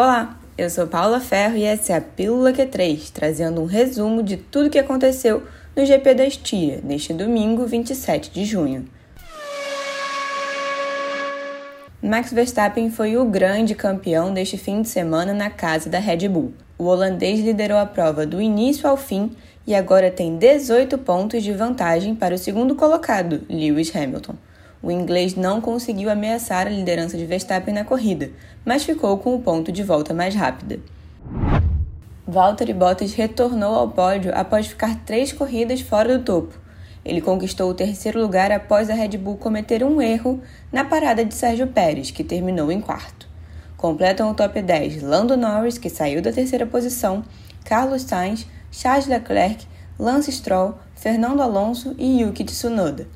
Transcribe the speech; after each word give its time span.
Olá, 0.00 0.38
eu 0.56 0.70
sou 0.70 0.86
Paula 0.86 1.18
Ferro 1.18 1.56
e 1.56 1.64
essa 1.64 1.92
é 1.92 1.96
a 1.96 2.00
Pílula 2.00 2.52
Q3, 2.52 3.10
trazendo 3.12 3.60
um 3.60 3.64
resumo 3.64 4.22
de 4.22 4.36
tudo 4.36 4.68
o 4.68 4.70
que 4.70 4.78
aconteceu 4.78 5.42
no 5.74 5.84
GP 5.84 6.14
da 6.14 6.24
Estíria, 6.24 6.80
neste 6.84 7.12
domingo, 7.12 7.66
27 7.66 8.30
de 8.30 8.44
junho. 8.44 8.86
Max 12.00 12.32
Verstappen 12.32 12.92
foi 12.92 13.16
o 13.16 13.24
grande 13.24 13.74
campeão 13.74 14.32
deste 14.32 14.56
fim 14.56 14.82
de 14.82 14.88
semana 14.88 15.34
na 15.34 15.50
casa 15.50 15.90
da 15.90 15.98
Red 15.98 16.28
Bull. 16.28 16.54
O 16.78 16.84
holandês 16.84 17.40
liderou 17.40 17.78
a 17.78 17.84
prova 17.84 18.24
do 18.24 18.40
início 18.40 18.88
ao 18.88 18.96
fim 18.96 19.32
e 19.66 19.74
agora 19.74 20.12
tem 20.12 20.36
18 20.36 20.96
pontos 20.98 21.42
de 21.42 21.52
vantagem 21.52 22.14
para 22.14 22.36
o 22.36 22.38
segundo 22.38 22.76
colocado, 22.76 23.40
Lewis 23.50 23.92
Hamilton. 23.96 24.36
O 24.82 24.90
inglês 24.90 25.34
não 25.34 25.60
conseguiu 25.60 26.08
ameaçar 26.08 26.66
a 26.66 26.70
liderança 26.70 27.16
de 27.16 27.26
Verstappen 27.26 27.74
na 27.74 27.84
corrida, 27.84 28.30
mas 28.64 28.84
ficou 28.84 29.18
com 29.18 29.34
o 29.34 29.40
ponto 29.40 29.72
de 29.72 29.82
volta 29.82 30.14
mais 30.14 30.34
rápida. 30.34 30.78
Valtteri 32.26 32.72
Bottas 32.72 33.14
retornou 33.14 33.74
ao 33.74 33.88
pódio 33.88 34.30
após 34.34 34.66
ficar 34.66 34.94
três 35.04 35.32
corridas 35.32 35.80
fora 35.80 36.16
do 36.16 36.24
topo. 36.24 36.54
Ele 37.04 37.20
conquistou 37.20 37.70
o 37.70 37.74
terceiro 37.74 38.20
lugar 38.20 38.52
após 38.52 38.90
a 38.90 38.94
Red 38.94 39.16
Bull 39.16 39.38
cometer 39.38 39.82
um 39.82 40.00
erro 40.00 40.40
na 40.70 40.84
parada 40.84 41.24
de 41.24 41.34
Sérgio 41.34 41.66
Pérez, 41.68 42.10
que 42.10 42.22
terminou 42.22 42.70
em 42.70 42.80
quarto. 42.80 43.26
Completam 43.76 44.30
o 44.30 44.34
top 44.34 44.60
10 44.60 45.02
Lando 45.02 45.36
Norris, 45.36 45.78
que 45.78 45.88
saiu 45.88 46.20
da 46.20 46.32
terceira 46.32 46.66
posição, 46.66 47.24
Carlos 47.64 48.02
Sainz, 48.02 48.46
Charles 48.70 49.06
Leclerc, 49.06 49.66
Lance 49.98 50.30
Stroll, 50.30 50.74
Fernando 50.94 51.40
Alonso 51.40 51.94
e 51.96 52.20
Yuki 52.20 52.44
Tsunoda. 52.44 53.06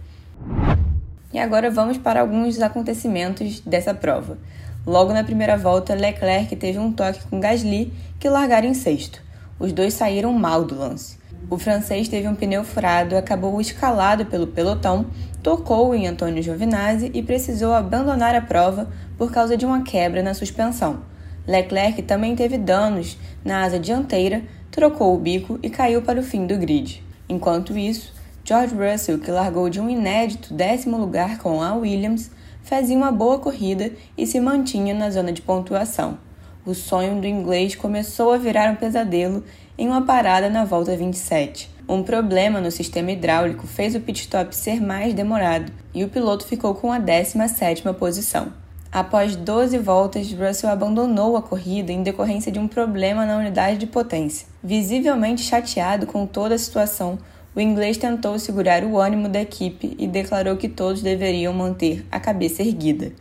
E 1.33 1.39
agora 1.39 1.71
vamos 1.71 1.97
para 1.97 2.21
alguns 2.21 2.61
acontecimentos 2.61 3.61
dessa 3.61 3.95
prova. 3.95 4.39
Logo 4.87 5.13
na 5.13 5.25
primeira 5.25 5.57
volta, 5.57 5.95
Leclerc 5.95 6.55
teve 6.57 6.79
um 6.79 6.93
toque 6.93 7.25
com 7.31 7.41
Gasly, 7.41 7.93
que 8.19 8.29
largaram 8.29 8.69
em 8.69 8.75
sexto. 8.75 9.23
Os 9.59 9.73
dois 9.73 9.95
saíram 9.95 10.33
mal 10.33 10.65
do 10.65 10.75
lance. 10.75 11.17
O 11.49 11.59
francês 11.59 12.09
teve 12.09 12.27
um 12.27 12.35
pneu 12.35 12.65
furado, 12.65 13.17
acabou 13.17 13.61
escalado 13.61 14.27
pelo 14.27 14.47
pelotão, 14.47 15.07
tocou 15.43 15.95
em 15.95 16.07
Antônio 16.07 16.43
Giovinazzi 16.43 17.11
e 17.15 17.23
precisou 17.23 17.73
abandonar 17.73 18.35
a 18.35 18.41
prova 18.41 18.89
por 19.17 19.31
causa 19.31 19.57
de 19.57 19.65
uma 19.65 19.83
quebra 19.83 20.23
na 20.23 20.35
suspensão. 20.35 21.01
Leclerc 21.47 22.03
também 22.03 22.37
teve 22.37 22.57
danos 22.57 23.19
na 23.45 23.63
asa 23.63 23.79
dianteira, 23.79 24.43
trocou 24.71 25.15
o 25.15 25.19
bico 25.19 25.59
e 25.63 25.69
caiu 25.69 26.03
para 26.03 26.21
o 26.21 26.23
fim 26.23 26.47
do 26.47 26.57
grid. 26.57 27.05
Enquanto 27.29 27.77
isso, 27.77 28.13
George 28.53 28.75
Russell, 28.75 29.19
que 29.19 29.31
largou 29.31 29.71
de 29.71 29.81
um 29.81 29.89
inédito 29.89 30.53
décimo 30.53 30.99
lugar 30.99 31.39
com 31.39 31.63
a 31.63 31.73
Williams, 31.73 32.31
fazia 32.63 32.95
uma 32.95 33.11
boa 33.11 33.39
corrida 33.39 33.91
e 34.15 34.27
se 34.27 34.39
mantinha 34.39 34.93
na 34.93 35.09
zona 35.09 35.33
de 35.33 35.41
pontuação. 35.41 36.19
O 36.67 36.75
sonho 36.75 37.19
do 37.19 37.27
inglês 37.27 37.75
começou 37.75 38.31
a 38.31 38.37
virar 38.37 38.71
um 38.71 38.77
pesadelo 38.77 39.43
em 39.79 39.89
uma 39.89 40.03
parada 40.03 40.51
na 40.51 40.67
volta 40.67 40.95
27. 40.95 41.71
Um 41.89 42.03
problema 42.03 42.61
no 42.61 42.71
sistema 42.71 43.11
hidráulico 43.11 43.67
fez 43.67 43.95
o 43.95 44.01
pit 44.01 44.21
stop 44.21 44.55
ser 44.55 44.83
mais 44.83 45.15
demorado 45.15 45.73
e 45.95 46.05
o 46.05 46.11
piloto 46.11 46.45
ficou 46.45 46.75
com 46.75 46.93
a 46.93 47.01
17ª 47.01 47.95
posição. 47.95 48.53
Após 48.93 49.35
12 49.35 49.79
voltas, 49.79 50.31
Russell 50.31 50.69
abandonou 50.69 51.39
a 51.39 51.43
corrida 51.43 51.91
em 51.91 52.03
decorrência 52.03 52.53
de 52.53 52.59
um 52.59 52.69
problema 52.69 53.25
na 53.25 53.39
unidade 53.39 53.79
de 53.79 53.87
potência. 53.87 54.47
Visivelmente 54.63 55.41
chateado 55.41 56.05
com 56.05 56.27
toda 56.27 56.55
a 56.55 56.59
situação, 56.59 57.19
o 57.55 57.61
inglês 57.61 57.97
tentou 57.97 58.39
segurar 58.39 58.83
o 58.85 58.99
ânimo 58.99 59.29
da 59.29 59.43
equipe 59.43 59.95
e 59.99 60.07
declarou 60.07 60.57
que 60.57 60.69
todos 60.69 61.03
deveriam 61.03 61.53
manter 61.53 62.05
a 62.11 62.19
cabeça 62.19 62.63
erguida. 62.63 63.13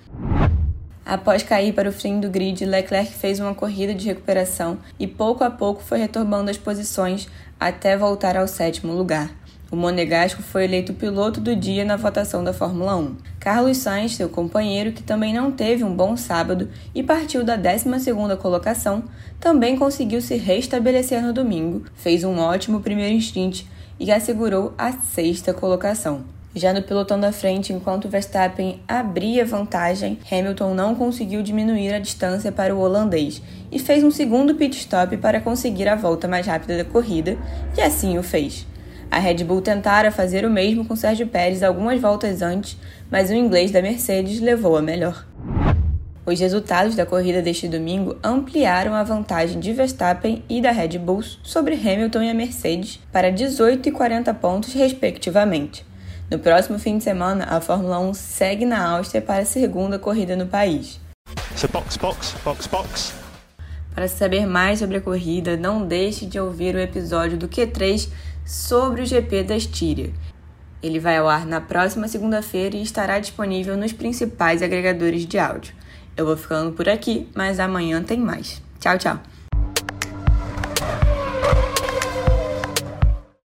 Após 1.06 1.44
cair 1.44 1.74
para 1.74 1.90
o 1.90 1.92
fim 1.92 2.20
do 2.20 2.30
grid, 2.30 2.64
Leclerc 2.64 3.12
fez 3.12 3.40
uma 3.40 3.54
corrida 3.54 3.94
de 3.94 4.06
recuperação 4.06 4.78
e 4.98 5.06
pouco 5.06 5.44
a 5.44 5.50
pouco 5.50 5.82
foi 5.82 6.00
retomando 6.00 6.50
as 6.50 6.58
posições 6.58 7.28
até 7.60 7.98
voltar 7.98 8.38
ao 8.38 8.48
sétimo 8.48 8.94
lugar. 8.94 9.30
O 9.70 9.76
monegasco 9.76 10.42
foi 10.42 10.66
eleito 10.66 10.94
piloto 10.94 11.40
do 11.40 11.56
dia 11.56 11.86
na 11.86 11.96
votação 11.96 12.44
da 12.44 12.54
Fórmula 12.54 12.96
1. 12.98 13.16
Carlos 13.40 13.78
Sainz, 13.78 14.16
seu 14.16 14.28
companheiro, 14.28 14.92
que 14.92 15.02
também 15.02 15.34
não 15.34 15.50
teve 15.50 15.84
um 15.84 15.96
bom 15.96 16.18
sábado 16.18 16.70
e 16.94 17.02
partiu 17.02 17.44
da 17.44 17.58
12ª 17.58 18.38
colocação, 18.38 19.04
também 19.40 19.78
conseguiu 19.78 20.22
se 20.22 20.36
restabelecer 20.36 21.22
no 21.22 21.32
domingo, 21.32 21.84
fez 21.96 22.26
um 22.26 22.38
ótimo 22.38 22.82
primeiro 22.82 23.16
instint 23.16 23.64
e 24.02 24.12
assegurou 24.12 24.74
a 24.80 24.92
sexta 24.92 25.54
colocação. 25.54 26.24
Já 26.56 26.74
no 26.74 26.82
pelotão 26.82 27.20
da 27.20 27.32
frente, 27.32 27.72
enquanto 27.72 28.10
Verstappen 28.10 28.82
abria 28.88 29.46
vantagem, 29.46 30.18
Hamilton 30.30 30.74
não 30.74 30.96
conseguiu 30.96 31.44
diminuir 31.44 31.94
a 31.94 32.00
distância 32.00 32.52
para 32.52 32.76
o 32.76 32.80
holandês 32.80 33.42
e 33.72 33.78
fez 33.78 34.04
um 34.04 34.12
segundo 34.12 34.56
pit 34.56 34.76
stop 34.76 35.16
para 35.18 35.40
conseguir 35.40 35.88
a 35.88 35.96
volta 35.96 36.28
mais 36.28 36.48
rápida 36.48 36.78
da 36.78 36.84
corrida, 36.84 37.38
e 37.78 37.82
assim 37.82 38.18
o 38.18 38.24
fez. 38.24 38.66
A 39.10 39.20
Red 39.20 39.44
Bull 39.44 39.62
tentara 39.62 40.12
fazer 40.12 40.44
o 40.44 40.50
mesmo 40.50 40.84
com 40.84 40.96
Sérgio 40.96 41.28
Pérez 41.28 41.62
algumas 41.62 42.02
voltas 42.02 42.42
antes, 42.42 42.78
mas 43.10 43.30
o 43.30 43.34
inglês 43.34 43.70
da 43.70 43.82
Mercedes 43.82 44.42
levou 44.42 44.76
a 44.76 44.82
melhor. 44.82 45.26
Os 46.24 46.40
resultados 46.40 46.96
da 46.96 47.04
corrida 47.04 47.42
deste 47.42 47.68
domingo 47.68 48.16
ampliaram 48.24 48.94
a 48.94 49.02
vantagem 49.02 49.60
de 49.60 49.74
Verstappen 49.74 50.44
e 50.48 50.62
da 50.62 50.70
Red 50.70 51.00
Bull 51.00 51.24
sobre 51.42 51.74
Hamilton 51.74 52.22
e 52.22 52.30
a 52.30 52.34
Mercedes 52.34 53.00
para 53.12 53.32
18 53.32 53.90
e 53.90 53.92
40 53.92 54.32
pontos, 54.36 54.74
respectivamente. 54.74 55.84
No 56.30 56.38
próximo 56.38 56.78
fim 56.78 57.00
de 57.00 57.04
semana, 57.04 57.46
a 57.50 57.60
Fórmula 57.60 58.00
1 58.00 58.14
segue 58.14 58.66
na 58.66 58.88
Áustria 58.92 59.20
para 59.20 59.42
a 59.42 59.46
segunda 59.46 59.98
corrida 59.98 60.36
no 60.36 60.46
país. 60.46 61.00
So 61.56 61.68
box, 61.68 61.98
box, 61.98 62.36
box, 62.44 62.68
box. 62.68 63.14
Para 63.96 64.08
saber 64.08 64.46
mais 64.46 64.78
sobre 64.78 64.98
a 64.98 65.02
corrida, 65.02 65.58
não 65.58 65.88
deixe 65.88 66.28
de 66.28 66.40
ouvir 66.40 66.76
o 66.76 66.80
episódio 66.80 67.36
do 67.36 67.50
Q3 67.50 68.10
sobre 68.46 69.02
o 69.02 69.06
GP 69.08 69.44
da 69.44 69.58
Estíria. 69.58 70.14
Ele 70.84 71.00
vai 71.00 71.18
ao 71.18 71.28
ar 71.28 71.48
na 71.48 71.60
próxima 71.60 72.08
segunda-feira 72.08 72.78
e 72.78 72.84
estará 72.84 73.18
disponível 73.18 73.76
nos 73.76 73.92
principais 73.92 74.62
agregadores 74.62 75.26
de 75.26 75.40
áudio. 75.40 75.81
Eu 76.16 76.26
vou 76.26 76.38
ficando 76.38 76.72
por 76.74 76.88
aqui, 76.90 77.28
mas 77.36 77.60
amanhã 77.60 78.04
tem 78.04 78.20
mais. 78.20 78.62
Tchau, 78.80 78.98
tchau! 78.98 79.20